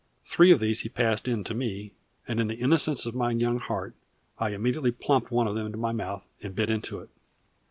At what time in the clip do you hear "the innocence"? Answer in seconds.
2.47-3.05